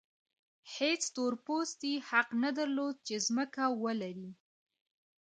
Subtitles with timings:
[0.75, 4.31] هېڅ تور پوستي حق نه درلود چې ځمکه ولري.